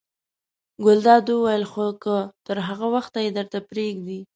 ګلداد 0.83 1.25
وویل: 1.31 1.63
خو 1.71 1.85
که 2.03 2.15
تر 2.45 2.57
هغه 2.67 2.87
وخته 2.95 3.17
یې 3.25 3.31
درته 3.37 3.57
پرېږدي. 3.69 4.19